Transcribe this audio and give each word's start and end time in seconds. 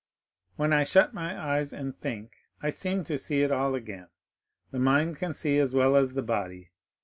"When 0.55 0.73
I 0.73 0.83
shut 0.83 1.13
my 1.13 1.39
eyes 1.39 1.71
and 1.71 1.95
think, 1.95 2.31
I 2.59 2.71
seem 2.71 3.03
to 3.03 3.19
see 3.19 3.43
it 3.43 3.51
all 3.51 3.75
again. 3.75 4.07
The 4.71 4.79
mind 4.79 5.17
can 5.17 5.35
see 5.35 5.59
as 5.59 5.75
well 5.75 5.95
as 5.95 6.15
the 6.15 6.23
body. 6.23 6.71